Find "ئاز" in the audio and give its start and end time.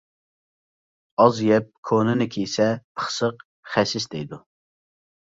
1.25-1.41